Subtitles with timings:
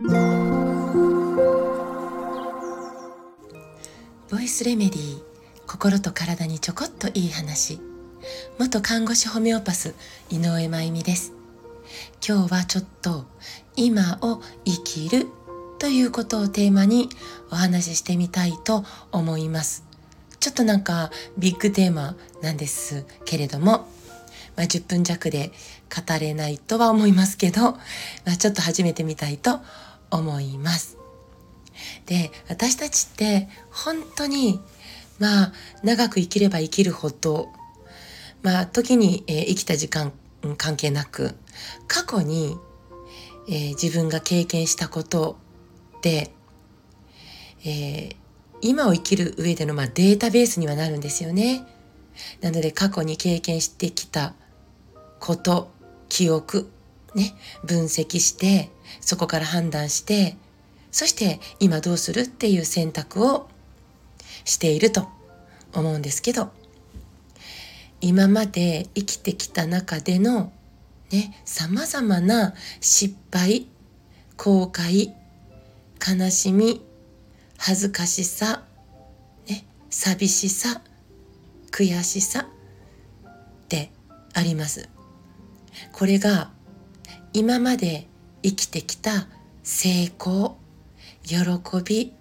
[0.00, 0.06] ボ
[4.40, 5.22] イスレメディー
[5.66, 7.80] 心と体にちょこっといい話。
[8.60, 9.96] 元看護師ホメオパス
[10.30, 11.32] 井上真由美です。
[12.24, 13.24] 今日はちょっと
[13.74, 15.26] 今を生きる
[15.80, 17.08] ということをテーマに
[17.50, 19.82] お話ししてみたいと思います。
[20.38, 23.88] ちょっとなんかビッグテーマなんですけれども。
[24.58, 25.52] まあ、10分弱で
[25.88, 27.78] 語れないとは思いますけど、ま
[28.34, 29.60] あ、ちょっと始めてみたいと
[30.10, 30.98] 思います。
[32.06, 34.60] で、私たちって本当に
[35.18, 35.52] まあ
[35.82, 37.48] 長く生きれば生きるほど
[38.42, 40.12] まあ時に、えー、生きた時間
[40.56, 41.34] 関係なく
[41.88, 42.56] 過去に、
[43.48, 45.36] えー、自分が経験したこと
[46.02, 46.30] で、
[47.64, 48.16] えー、
[48.60, 51.66] 今を生きる上での、まあ、データベースにはなるんですよね。
[52.40, 54.34] なので過去に経験してきた
[55.20, 55.70] こと
[56.08, 56.70] 記憶
[57.14, 60.36] ね分析してそこから判断して
[60.90, 63.48] そして今どうするっていう選択を
[64.44, 65.08] していると
[65.74, 66.50] 思うんですけど
[68.00, 70.52] 今まで生きてきた中での
[71.10, 73.66] ね様々な失敗
[74.36, 75.12] 後悔
[76.00, 76.80] 悲しみ
[77.56, 78.62] 恥ずかしさ、
[79.48, 80.80] ね、寂しさ
[81.72, 83.90] 悔しさって
[84.32, 84.88] あります。
[85.92, 86.50] これが
[87.32, 88.06] 今まで
[88.42, 89.28] 生きてきた
[89.62, 90.56] 成功
[91.22, 91.36] 喜
[91.84, 92.14] び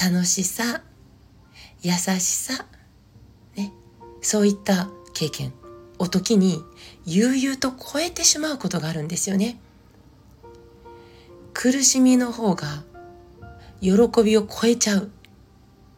[0.00, 0.82] 楽しさ
[1.82, 2.66] 優しさ、
[3.56, 3.72] ね、
[4.20, 5.52] そういった経験
[5.98, 6.62] を時に
[7.04, 9.58] 悠々と超えてしまうことがあるんですよね。
[11.52, 12.84] 苦しみの方が
[13.80, 13.90] 喜
[14.24, 15.10] びを超えちゃう。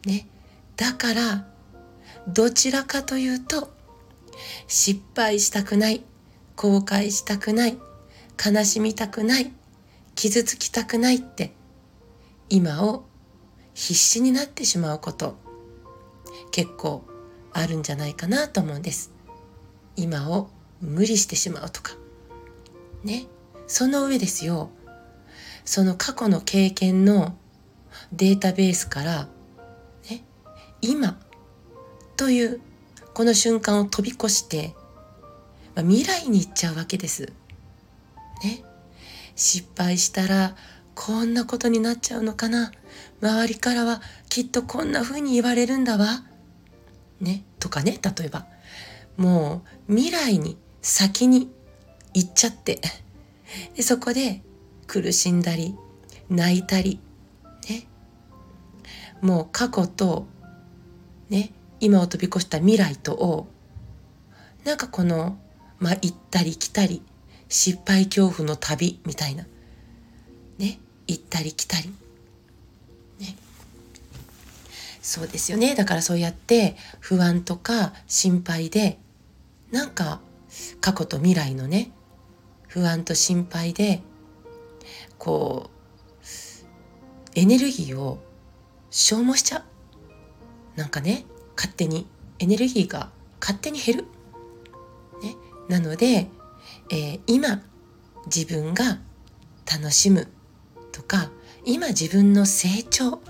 [0.06, 0.26] ね。
[0.76, 1.46] だから
[2.26, 3.70] どちらかというと
[4.66, 6.02] 失敗したくない
[6.56, 7.78] 後悔したくない
[8.44, 9.52] 悲しみたくない
[10.14, 11.52] 傷つきたくないって
[12.48, 13.04] 今を
[13.74, 15.36] 必死になってしまうこと
[16.50, 17.04] 結構
[17.52, 19.12] あるんじゃないかなと思うんです。
[19.96, 20.50] 今を
[20.80, 21.96] 無理してしまうとか。
[23.02, 23.26] ね。
[23.66, 24.70] その上ですよ。
[25.64, 27.36] その過去の経験の
[28.12, 29.28] データベースから、
[30.10, 30.24] ね、
[30.82, 31.18] 今
[32.16, 32.60] という
[33.14, 34.74] この瞬間を飛び越して
[35.74, 37.32] まあ、未来に行っちゃうわけです。
[38.42, 38.62] ね。
[39.36, 40.54] 失敗したら
[40.94, 42.72] こんなことになっちゃうのかな。
[43.20, 46.24] 周りからはきっとこんな風に言われるんだわ。
[47.20, 47.44] ね。
[47.58, 48.46] とかね、例えば。
[49.16, 51.50] もう未来に先に
[52.14, 52.80] 行っちゃって。
[53.76, 54.42] でそこで
[54.86, 55.76] 苦しんだり、
[56.28, 57.00] 泣いたり、
[57.68, 57.86] ね。
[59.20, 60.26] もう過去と、
[61.28, 63.48] ね、今を飛び越した未来とを、
[64.64, 65.38] なんかこの
[65.84, 67.02] まあ、行ったり来たり
[67.50, 69.44] 失敗恐怖の旅みたいな。
[70.56, 71.92] ね行ったり来たり。
[73.20, 73.36] ね。
[75.02, 75.74] そうですよね。
[75.74, 78.98] だからそうやって不安とか心配で
[79.72, 80.20] なんか
[80.80, 81.90] 過去と未来のね
[82.66, 84.00] 不安と心配で
[85.18, 86.28] こう
[87.34, 88.24] エネルギーを
[88.88, 89.64] 消耗しちゃう。
[90.78, 92.06] なんかね勝手に
[92.38, 94.06] エネルギーが勝手に減る。
[95.68, 96.28] なので、
[96.90, 97.62] えー、今
[98.26, 98.98] 自分が
[99.70, 100.28] 楽しむ
[100.92, 101.30] とか
[101.64, 103.20] 今自分の成長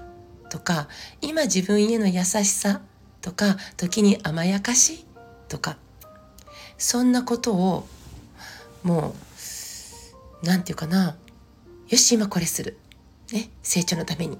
[0.50, 0.88] とか
[1.20, 2.82] 今自分への優しさ
[3.20, 5.04] とか時に甘やかし
[5.48, 5.76] とか
[6.78, 7.86] そんなことを
[8.82, 9.14] も
[10.42, 11.16] う何て言うかな
[11.88, 12.76] よし今これする、
[13.32, 14.36] ね、成長のために、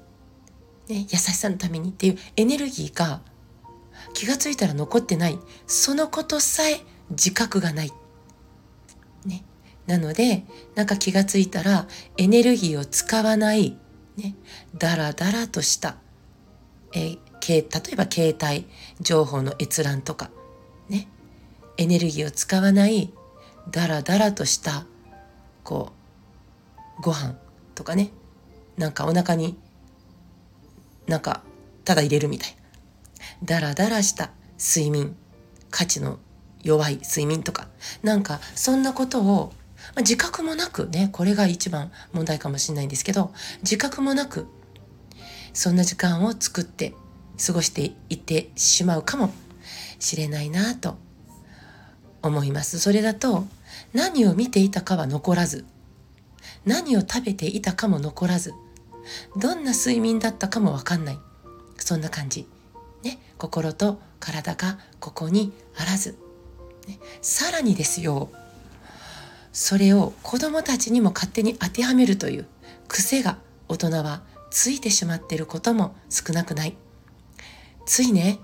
[0.89, 3.21] ね、優しさのためにっていうエネルギーが
[4.13, 5.39] 気が付いたら残ってない。
[5.67, 6.81] そのことさえ
[7.11, 7.93] 自覚がない。
[9.25, 9.45] ね。
[9.87, 10.45] なので、
[10.75, 13.77] なんか気がついたらエネルギーを使わない、
[14.17, 14.35] ね、
[14.77, 15.97] だらだらとした、
[16.95, 18.67] え、例えば携帯
[19.01, 20.31] 情報の閲覧とか、
[20.89, 21.09] ね、
[21.77, 23.13] エネルギーを使わない。
[23.71, 24.87] だらだらとした、
[25.63, 25.93] こ
[26.99, 27.37] う、ご飯
[27.75, 28.11] とかね、
[28.77, 29.59] なんかお腹に
[31.07, 31.43] なんか
[31.85, 32.57] ただ入れるみたいな。
[33.45, 34.31] だらだらした。
[34.59, 35.17] 睡眠、
[35.71, 36.19] 価値の
[36.65, 37.69] 弱い睡眠とか、
[38.03, 39.53] なんかそんなことを、
[39.95, 43.33] まあ、自覚もなくね、これが一番問題かもしれないんですけど、
[43.63, 44.47] 自覚もなく、
[45.53, 46.95] そんな時間を作って
[47.45, 49.33] 過ごしていってしまうかも
[50.01, 50.97] しれないなと
[52.23, 52.79] 思います。
[52.79, 53.45] それだと
[53.93, 55.65] 何を見ていたかは残らず、
[56.65, 58.55] 何を食べていたかも残らず、
[59.37, 61.19] どんな睡眠だったかもわかんない。
[61.79, 62.49] そんな感じ。
[63.03, 66.24] ね、心と体がここにあらず。
[66.87, 68.31] ね、さらにですよ
[69.53, 72.47] それを子供たちにも勝手に当てはめるという
[72.89, 73.39] 癖が
[73.69, 76.77] 大人はついてしまっていることも少なくない。
[77.87, 78.39] ついね、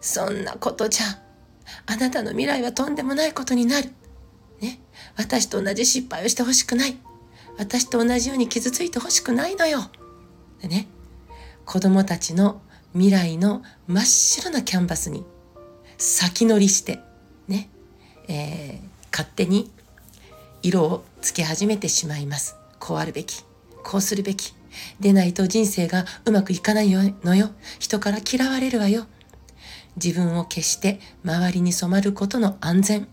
[0.00, 1.06] そんなことじゃ、
[1.86, 3.90] あなたの未来はとんでもないことになる。
[4.60, 4.80] ね、
[5.16, 6.96] 私と同じ失敗をしてほしくない。
[7.58, 9.90] 私と同じように傷ついてほしくないのよ。
[10.60, 10.88] でね、
[11.64, 12.60] 子供たちの
[12.92, 15.24] 未来の真っ白なキャンバスに
[15.98, 17.00] 先乗りして、
[17.48, 17.70] ね、
[18.28, 19.70] えー、勝手に
[20.62, 22.56] 色をつけ始めてしまいます。
[22.78, 23.44] こうあるべき。
[23.84, 24.54] こうするべき。
[25.00, 27.50] でないと人生がうまくいかないのよ。
[27.78, 29.06] 人から嫌われるわよ。
[29.96, 33.08] 自分を消して周りに染まることの安全。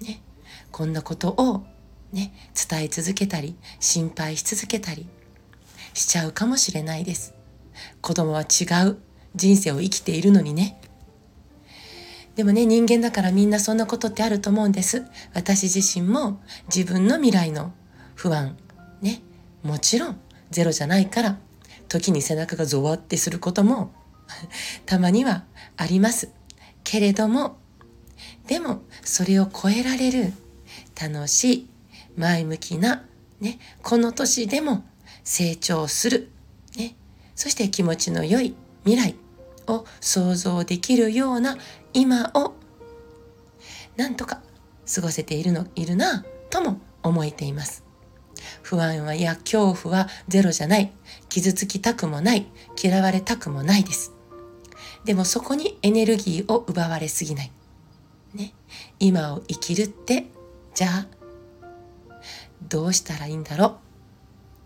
[0.00, 0.22] ね。
[0.70, 1.64] こんなことを
[2.12, 2.32] ね、
[2.68, 5.06] 伝え続けたり、心配し続けたり
[5.94, 7.34] しちゃうかもしれないです。
[8.00, 8.98] 子供は違う
[9.34, 10.79] 人生を生きているのにね。
[12.40, 15.04] でもね、人間だからみんなそんなことってあると思うんです。
[15.34, 16.40] 私自身も
[16.74, 17.74] 自分の未来の
[18.14, 18.56] 不安、
[19.02, 19.20] ね、
[19.62, 20.20] もちろん
[20.50, 21.38] ゼロじゃないから、
[21.86, 23.92] 時に背中がゾワってすることも
[24.86, 25.44] たまには
[25.76, 26.30] あります。
[26.82, 27.58] けれども、
[28.46, 30.32] でもそれを超えられる
[30.98, 31.70] 楽しい
[32.16, 33.04] 前向きな、
[33.40, 34.82] ね、この年でも
[35.24, 36.30] 成長する、
[36.78, 36.96] ね、
[37.34, 38.54] そして気持ちの良い
[38.86, 39.14] 未来。
[39.66, 41.56] を想像できるような
[41.92, 42.54] 今を
[43.96, 44.40] なんとか
[44.92, 47.84] 過ごせているのいるなとも思えています。
[48.62, 50.92] 不安はや恐怖はゼロじゃない。
[51.28, 52.46] 傷つきたくもない。
[52.82, 54.12] 嫌われたくもないです。
[55.04, 57.52] でもそこにエネルギーを奪われすぎない。
[58.34, 58.52] ね。
[58.98, 60.26] 今を生きるって、
[60.74, 61.06] じゃあ
[62.68, 63.78] どうしたらいいんだろ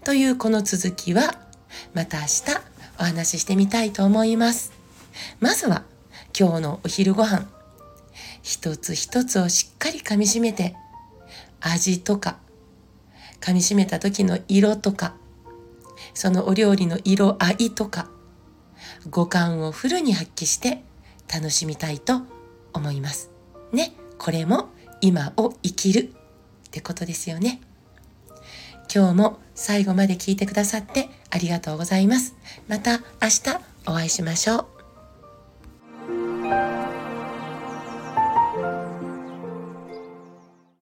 [0.03, 1.41] うというこの続きは
[1.95, 2.43] また明日
[2.99, 4.84] お話ししてみたいと思います。
[5.41, 5.85] まずは
[6.39, 7.47] 今日のお昼ご飯
[8.43, 10.75] 一つ一つをしっかり噛みしめて
[11.61, 12.39] 味とか
[13.41, 15.15] 噛みしめた時の色とか
[16.15, 18.09] そのお料理の色合いとか
[19.11, 20.83] 五感をフルに発揮して
[21.33, 22.23] 楽しみたいと
[22.73, 23.31] 思います。
[23.73, 24.69] ね、これも
[25.01, 26.01] 今を生きる
[26.69, 27.61] ってことですよね。
[28.95, 32.35] 今日も最後まで聞いてくださってありがとうございます。
[32.69, 34.74] また明日お会いしましょう。